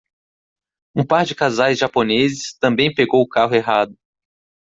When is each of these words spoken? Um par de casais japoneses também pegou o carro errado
Um 0.95 1.05
par 1.05 1.27
de 1.27 1.35
casais 1.35 1.75
japoneses 1.77 2.57
também 2.59 2.91
pegou 2.91 3.21
o 3.21 3.27
carro 3.29 3.53
errado 3.53 3.95